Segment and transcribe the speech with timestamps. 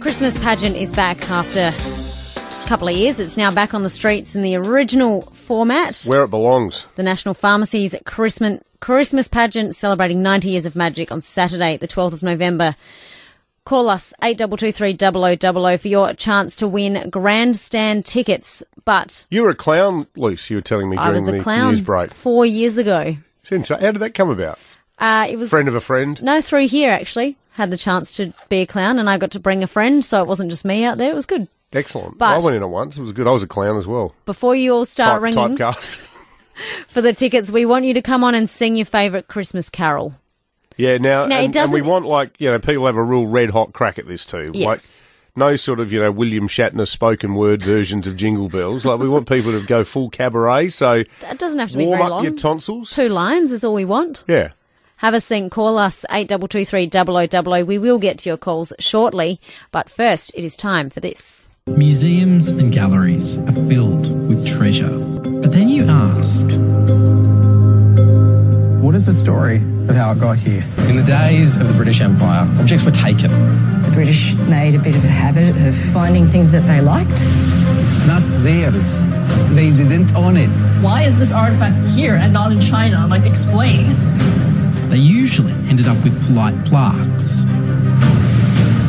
[0.00, 3.18] Christmas pageant is back after a couple of years.
[3.18, 6.04] It's now back on the streets in the original format.
[6.06, 6.86] Where it belongs.
[6.96, 12.12] The National Pharmacies Christmas, Christmas pageant celebrating 90 years of magic on Saturday, the 12th
[12.12, 12.76] of November.
[13.64, 18.62] Call us 8223 for your chance to win grandstand tickets.
[18.84, 21.40] But You were a clown, Luce, you were telling me I during was a the
[21.40, 22.10] clown news break.
[22.12, 23.16] four years ago.
[23.42, 24.58] Since- How did that come about?
[24.98, 26.22] Uh, it was Friend of a friend?
[26.22, 27.36] no through here actually.
[27.56, 30.20] Had the chance to be a clown, and I got to bring a friend, so
[30.20, 31.10] it wasn't just me out there.
[31.10, 31.48] It was good.
[31.72, 32.18] Excellent.
[32.18, 32.96] But- I went in it once.
[32.96, 33.26] It was good.
[33.26, 34.14] I was a clown as well.
[34.26, 36.00] Before you all start Type, ringing typecast.
[36.88, 40.14] for the tickets, we want you to come on and sing your favourite Christmas carol.
[40.76, 43.02] Yeah, now, No, it and, and we doesn't- want, like, you know, people have a
[43.02, 44.50] real red hot crack at this too.
[44.54, 44.66] Yes.
[44.66, 44.80] Like,
[45.34, 48.84] no sort of, you know, William Shatner spoken word versions of Jingle Bells.
[48.86, 50.92] Like, we want people to go full cabaret, so
[51.22, 52.24] It doesn't have to be warm very up long.
[52.24, 52.90] your tonsils.
[52.90, 54.24] Two lines is all we want.
[54.28, 54.50] Yeah.
[54.96, 55.50] Have a sing.
[55.50, 57.64] Call us eight double two three double o double o.
[57.64, 61.50] We will get to your calls shortly, but first it is time for this.
[61.66, 64.98] Museums and galleries are filled with treasure.
[65.42, 66.46] But then you ask,
[68.82, 69.56] What is the story
[69.88, 70.62] of how it got here?
[70.88, 73.30] in the days of the British Empire, objects were taken.
[73.82, 77.18] The British made a bit of a habit of finding things that they liked.
[77.88, 79.02] It's not theirs.
[79.54, 80.48] They didn't own it.
[80.82, 83.06] why is this artifact here and not in China?
[83.08, 83.86] Like, explain.
[84.88, 87.44] They usually ended up with polite plaques.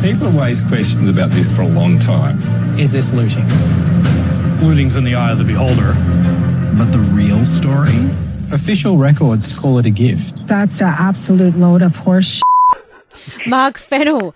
[0.02, 2.40] People have raised questions about this for a long time.
[2.78, 3.44] Is this looting?
[4.62, 5.94] looting's in the eye of the beholder.
[6.76, 7.96] But the real story?
[8.52, 10.46] Official records call it a gift.
[10.46, 12.42] That's an absolute load of horse.
[13.46, 14.34] Mark Fennell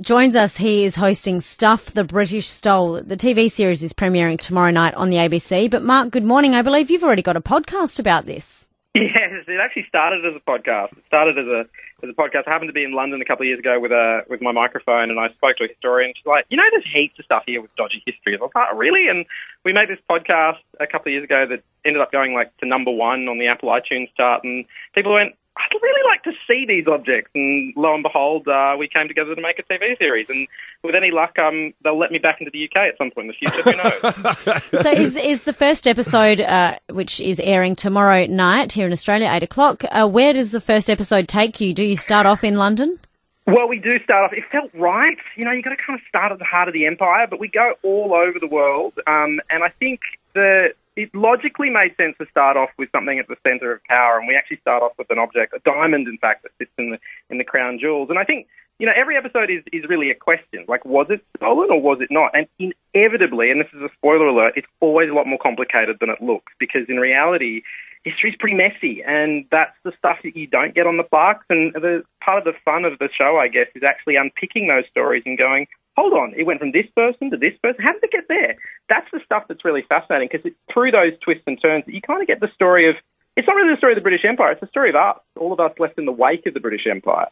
[0.00, 0.56] joins us.
[0.56, 3.02] He is hosting Stuff the British Stole.
[3.02, 5.70] The TV series is premiering tomorrow night on the ABC.
[5.70, 6.54] But Mark, good morning.
[6.54, 8.67] I believe you've already got a podcast about this.
[8.94, 10.92] Yes, it actually started as a podcast.
[10.96, 11.60] It started as a
[12.02, 12.48] as a podcast.
[12.48, 14.50] I happened to be in London a couple of years ago with a with my
[14.50, 16.12] microphone, and I spoke to a historian.
[16.16, 18.68] She's like, "You know, there's heaps of stuff here with dodgy history." I was like,
[18.72, 19.26] "Oh, really?" And
[19.64, 22.66] we made this podcast a couple of years ago that ended up going like to
[22.66, 26.64] number one on the Apple iTunes chart, and people went, "I'd really like to see
[26.66, 30.28] these objects." And lo and behold, uh, we came together to make a TV series.
[30.28, 30.46] And
[30.82, 33.34] with any luck, um, they'll let me back into the UK at some point in
[33.34, 33.62] the future.
[33.62, 34.82] Who knows?
[34.82, 39.28] So is is the first episode, uh, which is airing tomorrow night here in Australia,
[39.30, 39.82] eight o'clock?
[39.90, 41.74] Uh, where does the first episode take you?
[41.74, 42.98] Do you start off in London?
[43.46, 44.32] Well, we do start off.
[44.34, 45.16] It felt right.
[45.36, 47.40] You know, you got to kind of start at the heart of the empire, but
[47.40, 48.92] we go all over the world.
[49.06, 50.00] Um, and I think
[50.34, 54.18] the it logically made sense to start off with something at the centre of power,
[54.18, 56.90] and we actually start off with an object, a diamond, in fact, that sits in
[56.90, 56.98] the
[57.30, 58.10] in the crown jewels.
[58.10, 58.48] And I think
[58.80, 61.98] you know every episode is is really a question, like was it stolen or was
[62.00, 62.32] it not?
[62.34, 66.10] And inevitably, and this is a spoiler alert, it's always a lot more complicated than
[66.10, 67.62] it looks because in reality
[68.04, 71.44] history's pretty messy, and that's the stuff that you don't get on the plaques.
[71.50, 74.84] And the part of the fun of the show, I guess, is actually unpicking those
[74.90, 75.66] stories and going,
[75.98, 77.82] hold on, it went from this person to this person.
[77.82, 78.54] How did it get there?
[78.88, 82.28] That's the stuff that's really fascinating because through those twists and turns you kind of
[82.28, 82.94] get the story of.
[83.36, 85.52] It's not really the story of the British Empire; it's the story of us, all
[85.52, 87.26] of us left in the wake of the British Empire.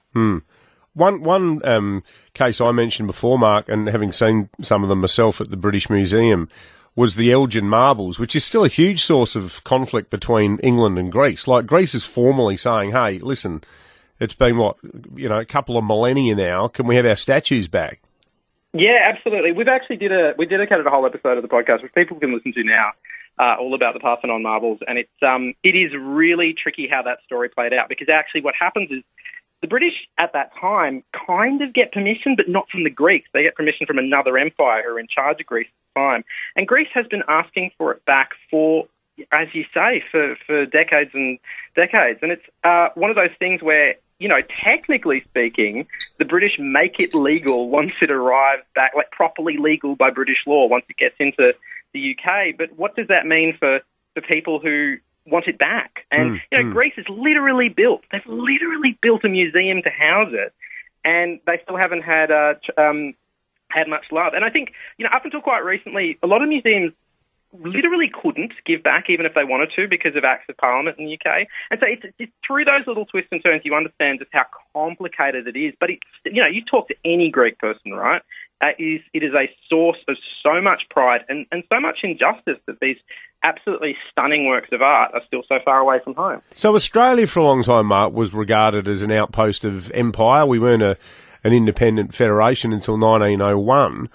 [0.94, 5.40] One one um, case I mentioned before, Mark, and having seen some of them myself
[5.40, 6.48] at the British Museum,
[6.94, 11.12] was the Elgin marbles, which is still a huge source of conflict between England and
[11.12, 11.46] Greece.
[11.46, 13.62] Like Greece is formally saying, "Hey, listen,
[14.20, 14.76] it's been what
[15.14, 16.68] you know a couple of millennia now.
[16.68, 18.00] Can we have our statues back?"
[18.76, 19.52] Yeah, absolutely.
[19.52, 22.34] We've actually did a we dedicated a whole episode of the podcast which people can
[22.34, 22.90] listen to now,
[23.38, 27.18] uh, all about the Parthenon marbles, and it's um it is really tricky how that
[27.24, 29.02] story played out because actually what happens is
[29.62, 33.28] the British at that time kind of get permission, but not from the Greeks.
[33.32, 36.24] They get permission from another empire who are in charge of Greece at the time,
[36.54, 38.88] and Greece has been asking for it back for.
[39.32, 41.38] As you say, for, for decades and
[41.74, 42.18] decades.
[42.20, 45.86] And it's uh, one of those things where you know, technically speaking,
[46.18, 50.66] the British make it legal once it arrives back, like properly legal by British law
[50.66, 51.52] once it gets into
[51.92, 52.56] the UK.
[52.56, 53.80] But what does that mean for
[54.14, 54.96] the people who
[55.26, 56.06] want it back?
[56.10, 60.54] And, you know, Greece is literally built, they've literally built a museum to house it,
[61.04, 63.14] and they still haven't had, uh, um,
[63.68, 64.32] had much love.
[64.34, 66.92] And I think, you know, up until quite recently, a lot of museums
[67.64, 71.06] literally couldn't give back even if they wanted to because of acts of parliament in
[71.06, 71.46] the UK.
[71.70, 74.44] And so it's, it's through those little twists and turns you understand just how
[74.74, 75.74] complicated it is.
[75.78, 78.22] But it's, you know, you talk to any Greek person, right?
[78.60, 82.56] Uh, is it is a source of so much pride and, and so much injustice
[82.66, 82.96] that these
[83.42, 86.40] absolutely stunning works of art are still so far away from home.
[86.54, 90.46] So Australia for a long time, Mark, was regarded as an outpost of empire.
[90.46, 90.96] We weren't a,
[91.44, 94.08] an independent federation until 1901.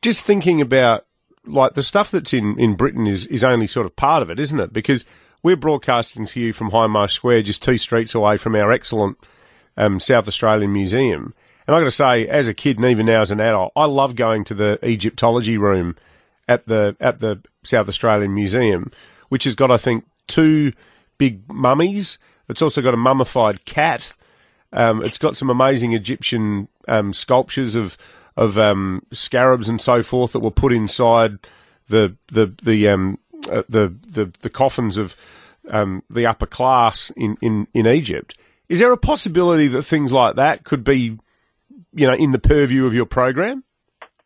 [0.00, 1.06] Just thinking about
[1.46, 4.38] like the stuff that's in, in Britain is, is only sort of part of it,
[4.38, 4.72] isn't it?
[4.72, 5.04] Because
[5.42, 9.18] we're broadcasting to you from High Hindmarsh Square, just two streets away from our excellent
[9.76, 11.34] um, South Australian Museum.
[11.66, 13.84] And I got to say, as a kid and even now as an adult, I
[13.84, 15.96] love going to the Egyptology room
[16.48, 18.90] at the at the South Australian Museum,
[19.28, 20.72] which has got I think two
[21.18, 22.18] big mummies.
[22.48, 24.12] It's also got a mummified cat.
[24.72, 27.96] Um, it's got some amazing Egyptian um, sculptures of
[28.36, 31.38] of um, scarabs and so forth that were put inside
[31.88, 33.18] the the the um,
[33.50, 35.16] uh, the, the the coffins of
[35.70, 38.36] um, the upper class in, in, in Egypt.
[38.68, 41.18] Is there a possibility that things like that could be,
[41.92, 43.64] you know, in the purview of your program?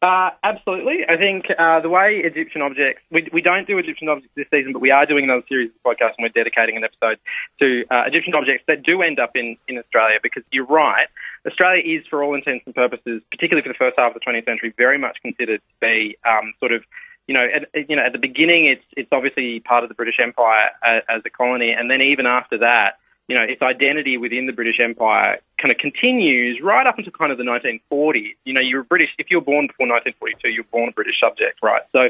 [0.06, 0.98] Uh, absolutely.
[1.08, 4.72] I think uh, the way Egyptian objects, we, we don't do Egyptian objects this season,
[4.72, 7.18] but we are doing another series of podcasts and we're dedicating an episode
[7.58, 11.08] to uh, Egyptian objects that do end up in, in Australia because you're right.
[11.44, 14.44] Australia is, for all intents and purposes, particularly for the first half of the 20th
[14.44, 16.84] century, very much considered to be um, sort of
[17.26, 20.20] you know, at, you know, at the beginning, it's it's obviously part of the British
[20.22, 24.46] Empire as, as a colony, and then even after that, you know, its identity within
[24.46, 28.36] the British Empire kind of continues right up until kind of the 1940s.
[28.44, 31.82] You know, you're British if you're born before 1942, you're born a British subject, right?
[31.92, 32.08] So,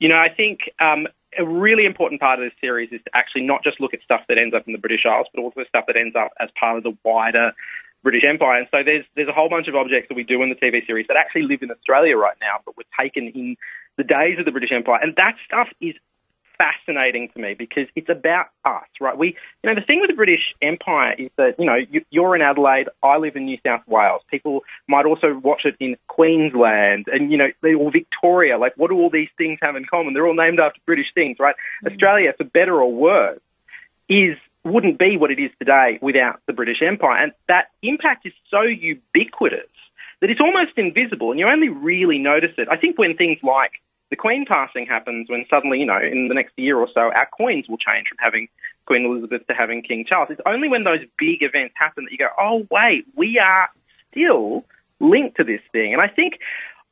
[0.00, 1.06] you know, I think um,
[1.38, 4.22] a really important part of this series is to actually not just look at stuff
[4.28, 6.76] that ends up in the British Isles, but also stuff that ends up as part
[6.76, 7.52] of the wider
[8.02, 8.58] British Empire.
[8.58, 10.84] And so there's there's a whole bunch of objects that we do in the TV
[10.86, 13.56] series that actually live in Australia right now, but were taken in
[13.96, 14.98] the days of the British Empire.
[15.02, 15.94] And that stuff is
[16.58, 19.16] fascinating to me because it's about us, right?
[19.16, 21.78] We, you know, the thing with the British Empire is that, you know,
[22.10, 24.22] you, are in Adelaide, I live in New South Wales.
[24.30, 27.48] People might also watch it in Queensland and, you know,
[27.78, 28.58] or Victoria.
[28.58, 30.14] Like, what do all these things have in common?
[30.14, 31.54] They're all named after British things, right?
[31.54, 31.92] Mm-hmm.
[31.92, 33.40] Australia, for better or worse,
[34.08, 37.22] is wouldn't be what it is today without the British Empire.
[37.22, 39.70] And that impact is so ubiquitous
[40.20, 42.68] that it's almost invisible and you only really notice it.
[42.70, 43.72] I think when things like
[44.10, 47.28] the Queen passing happens, when suddenly, you know, in the next year or so, our
[47.36, 48.48] coins will change from having
[48.86, 50.28] Queen Elizabeth to having King Charles.
[50.30, 53.68] It's only when those big events happen that you go, oh, wait, we are
[54.10, 54.64] still
[55.00, 55.92] linked to this thing.
[55.92, 56.38] And I think,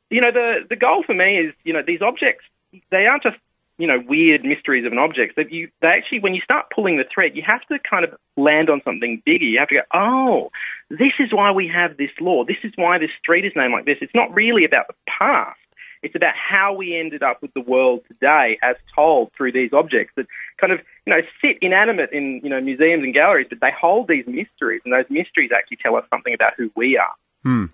[0.09, 2.43] you know, the, the goal for me is, you know, these objects,
[2.91, 3.37] they aren't just
[3.77, 5.35] you know, weird mysteries of an object.
[5.35, 8.15] That you, they actually, when you start pulling the thread, you have to kind of
[8.37, 9.43] land on something bigger.
[9.43, 10.51] You have to go, oh,
[10.89, 12.45] this is why we have this law.
[12.45, 13.97] This is why this street is named like this.
[14.01, 15.59] It's not really about the past.
[16.05, 20.13] It's about how we ended up with the world today, as told through these objects
[20.15, 20.27] that
[20.61, 24.07] kind of, you know, sit inanimate in, you know, museums and galleries, but they hold
[24.07, 27.15] these mysteries, and those mysteries actually tell us something about who we are.
[27.41, 27.65] Hmm.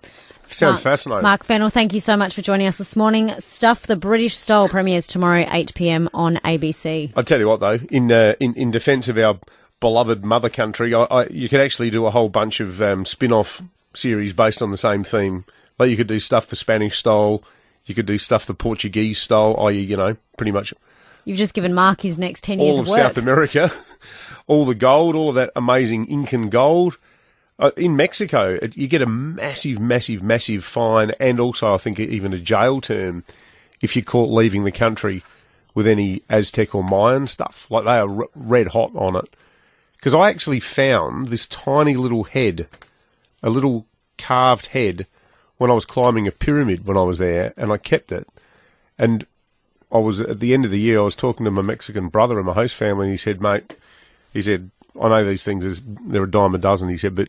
[0.46, 1.22] Sounds Mark, fascinating.
[1.22, 3.38] Mark Fennell, thank you so much for joining us this morning.
[3.38, 7.12] Stuff the British Stole premieres tomorrow, 8 pm on ABC.
[7.14, 9.38] I tell you what, though, in uh, in, in defence of our
[9.78, 13.32] beloved mother country, I, I, you could actually do a whole bunch of um, spin
[13.32, 13.60] off
[13.92, 15.44] series based on the same theme.
[15.78, 17.44] Like you could do stuff the Spanish stole,
[17.86, 20.72] you could do stuff the Portuguese stole, i.e., you know, pretty much.
[21.24, 23.72] You've just given Mark his next 10 years all of, of South America,
[24.46, 26.98] all the gold, all of that amazing Incan gold.
[27.58, 32.32] Uh, in Mexico, you get a massive, massive, massive fine, and also I think even
[32.32, 33.24] a jail term
[33.80, 35.22] if you're caught leaving the country
[35.74, 37.66] with any Aztec or Mayan stuff.
[37.70, 39.34] Like they are r- red hot on it.
[39.96, 42.68] Because I actually found this tiny little head,
[43.42, 43.86] a little
[44.18, 45.06] carved head,
[45.62, 48.26] when I was climbing a pyramid when I was there, and I kept it.
[48.98, 49.24] And
[49.92, 52.36] I was at the end of the year, I was talking to my Mexican brother
[52.36, 53.76] and my host family, and he said, "Mate,"
[54.32, 55.64] he said, "I know these things.
[55.64, 57.28] Is they're a dime a dozen." He said, "But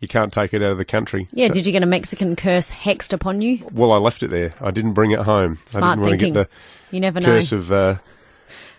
[0.00, 1.28] you can't take it out of the country.
[1.32, 3.66] Yeah, so, did you get a Mexican curse hexed upon you?
[3.70, 4.54] Well, I left it there.
[4.58, 5.58] I didn't bring it home.
[5.66, 6.34] Smart I didn't thinking.
[6.34, 7.58] Want to get the you never curse know.
[7.58, 7.96] of uh,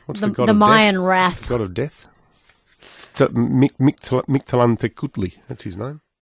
[0.08, 1.04] what's the, the, the Mayan death?
[1.04, 1.50] wrath.
[1.50, 2.08] God of death.
[3.14, 5.36] Mictlantecuhtli.
[5.48, 6.02] That's his name.